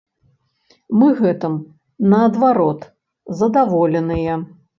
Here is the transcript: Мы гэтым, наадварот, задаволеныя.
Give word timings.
Мы 1.01 1.09
гэтым, 1.19 1.53
наадварот, 2.15 2.81
задаволеныя. 3.45 4.33